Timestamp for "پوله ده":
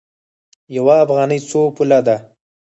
1.75-2.15